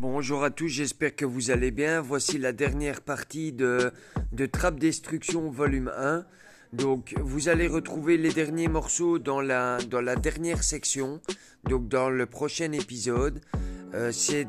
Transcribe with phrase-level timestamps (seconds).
[0.00, 2.00] Bonjour à tous, j'espère que vous allez bien.
[2.00, 3.90] Voici la dernière partie de,
[4.52, 6.24] Trap Destruction volume 1.
[6.72, 11.20] Donc vous allez retrouver les derniers morceaux dans la, dans la dernière section,
[11.64, 13.40] donc dans le prochain épisode.
[13.92, 14.46] Euh, c'est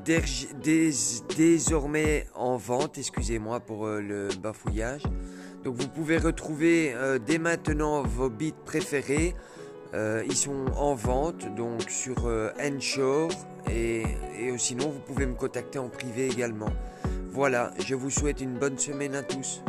[1.36, 5.02] désormais en vente, excusez-moi pour euh, le bafouillage.
[5.64, 9.34] Donc vous pouvez retrouver euh, dès maintenant vos beats préférés.
[9.94, 12.30] Ils sont en vente donc sur
[12.62, 13.30] Ensure
[13.70, 14.04] et,
[14.40, 16.70] et sinon, vous pouvez me contacter en privé également.
[17.32, 19.62] Voilà, je vous souhaite une bonne semaine à tous.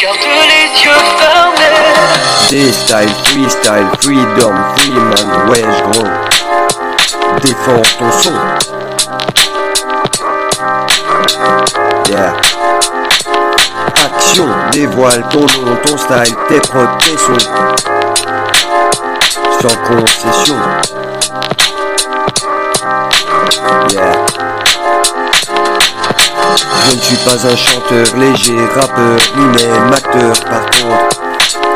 [0.00, 1.76] Beaucoup les yeux fermés.
[2.48, 6.08] Des style, freestyle, freedom, freeman, wesh gros.
[7.42, 8.32] Défends ton son.
[12.08, 12.32] Yeah.
[13.96, 16.60] Action, dévoile ton nom, ton style, tes
[17.18, 17.48] sons.
[19.60, 20.56] Sans concession.
[23.90, 24.28] Yeah.
[26.58, 31.20] Je ne suis pas un chanteur léger, rappeur, ni même acteur par contre.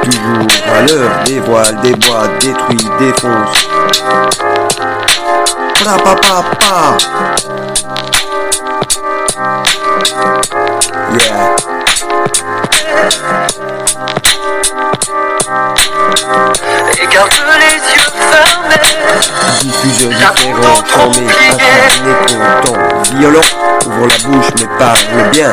[0.03, 3.69] Toujours à l'heure, dévoile, déboîte, détruit, défonce.
[5.85, 6.97] Pa pa pa pa.
[17.01, 18.89] Et garde les yeux fermés.
[19.61, 22.13] Diffuseur différent, formé, instantané,
[22.63, 22.79] content,
[23.15, 23.49] violent.
[23.87, 25.53] Ouvre la bouche mais parle bien.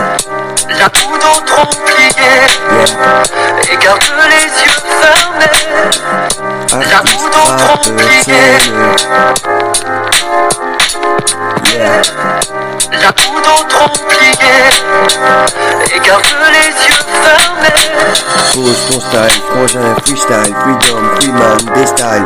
[0.77, 2.47] La poudre trop pliée.
[3.81, 5.57] Garde les yeux fermés.
[6.89, 8.59] La poudre trop pliée.
[11.79, 12.58] Yeah.
[12.91, 14.69] La poudre trop pliée.
[15.95, 17.89] Et garde les yeux fermés.
[18.53, 22.25] Pose ton style, frangin, freestyle, freedom, freeman, des styles.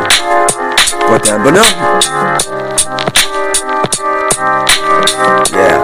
[1.06, 1.64] Quoi, t'es un bonhomme
[5.52, 5.80] Yeah.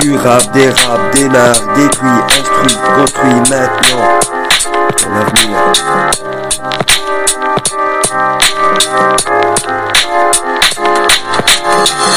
[0.00, 4.08] Tu rap, des rap, démarre, détruis, instruis, construis maintenant
[4.96, 6.23] ton avenir.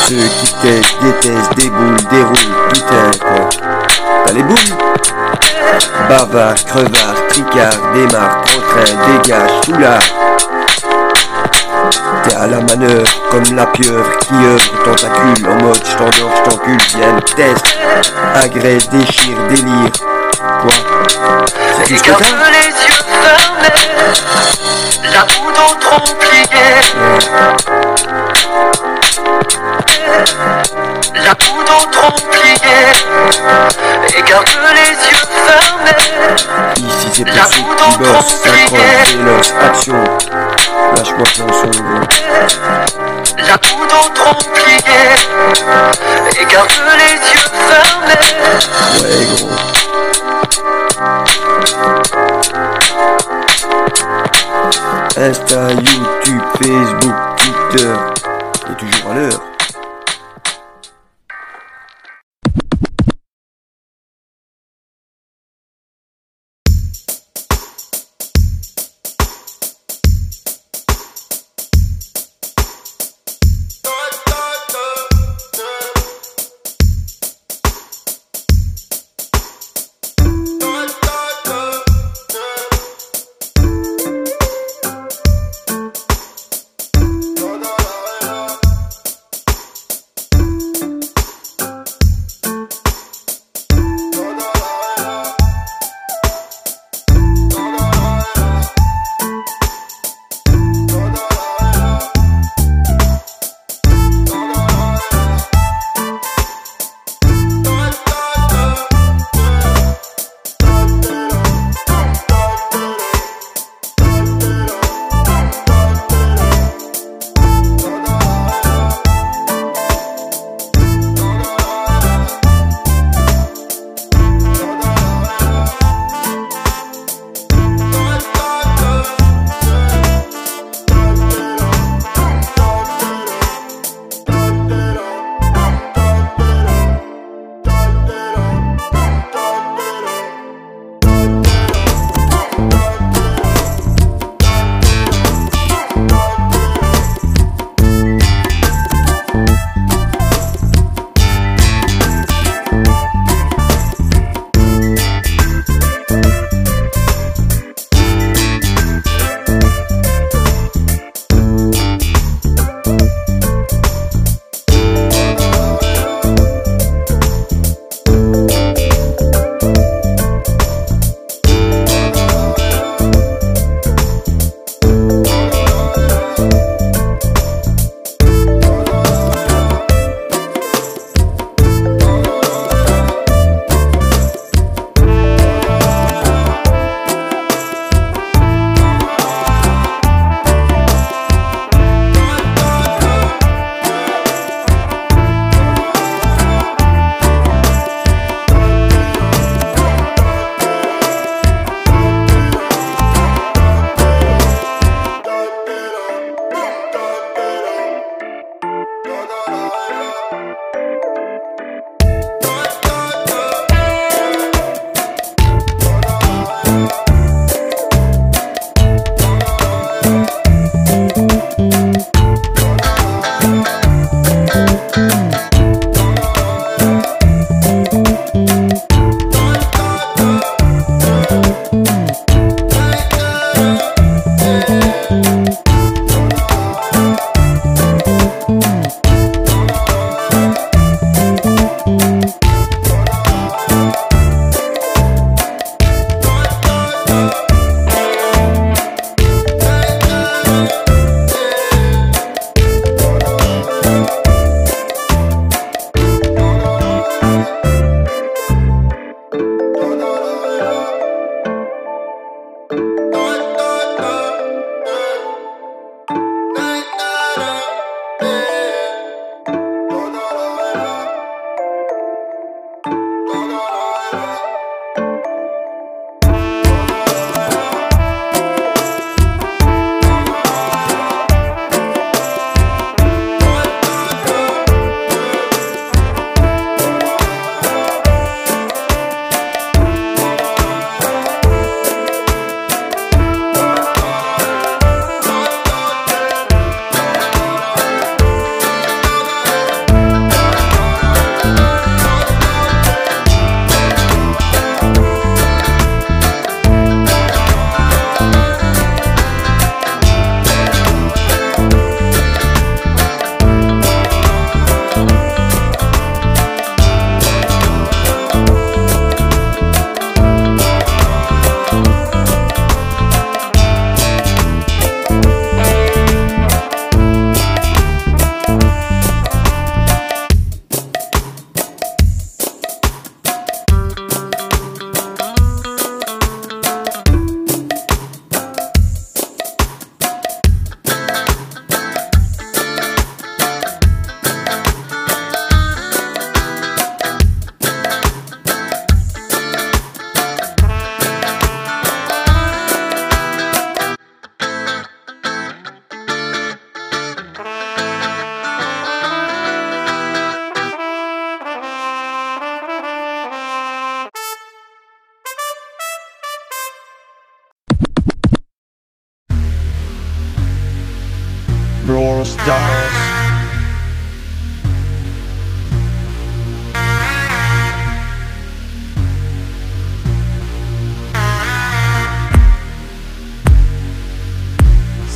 [0.08, 3.50] Ceux qui testent, détestent, déboulent, déroulent, putain quoi.
[4.26, 4.56] T'as les boules
[6.08, 10.00] Bavard, crevard, tricard, démarre, contraint, dégage, soulard.
[12.24, 17.20] T'es à la manœuvre, comme la pieuvre qui œuvre tentacule, en mode j't'endors, j't'encule, viens,
[17.36, 17.66] test,
[18.34, 19.92] agresse, déchire, délire.
[20.62, 20.72] Quoi?
[21.80, 23.76] C'est tout Et ce que t'as les yeux fermés.
[25.14, 26.48] La poudre trop pliée.
[31.24, 32.94] La poudre trop pliée.
[34.18, 36.04] Et garde les yeux fermés.
[36.78, 40.04] Ici c'est poudre qui trop s'accrochent, véloce, action.
[40.96, 41.72] Lâche-moi ton son.
[43.48, 45.16] La poudre trop pliée.
[46.40, 48.26] Et garde les yeux fermés.
[49.02, 49.58] Ouais, gros.
[55.20, 57.96] Insta, YouTube, Facebook, Twitter.
[58.70, 59.57] Et toujours à l'heure.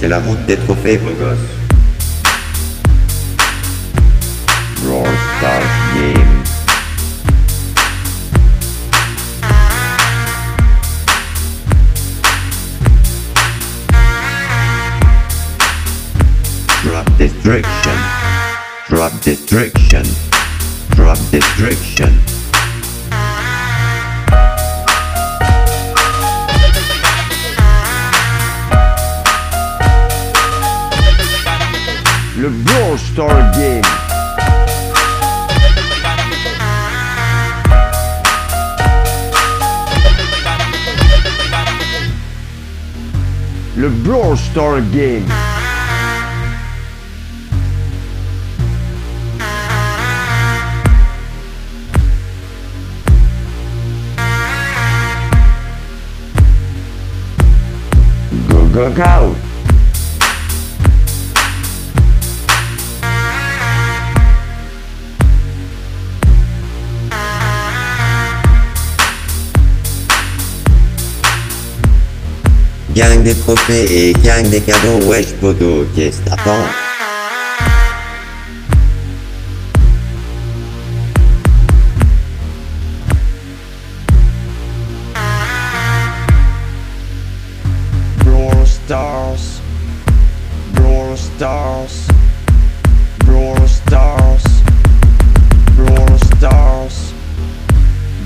[0.01, 1.37] C'est la route des trophées, beau gosse.
[4.83, 5.05] Brawl
[5.37, 5.61] Stars
[5.93, 6.43] Game.
[16.83, 17.91] Drop destruction.
[18.89, 20.01] Drop destruction.
[20.95, 22.30] Drop destruction.
[33.13, 33.81] Brawl Star Game.
[43.75, 45.25] Le Brawl Star Game.
[58.47, 59.50] Go, go, go.
[72.93, 76.65] Gang des trophées et gang des cadeaux, wesh poteau, qu'est-ce que t'attends
[88.25, 89.61] Brawl Stars.
[90.73, 92.07] Brawl Stars.
[93.25, 94.43] Brawl Stars.
[95.77, 97.13] Brawl Stars.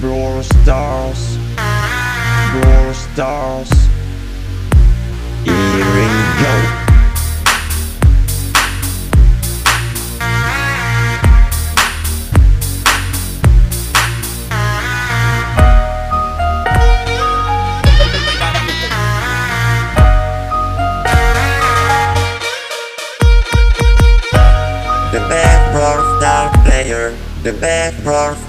[0.02, 1.38] Brawl Stars.
[2.52, 3.75] Brawl Stars.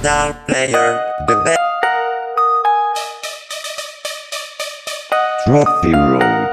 [0.06, 1.58] Star player, the best
[5.44, 6.45] Trophy Roll.